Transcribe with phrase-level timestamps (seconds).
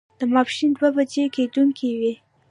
[0.19, 2.13] د ماسپښين دوه بجې کېدونکې وې.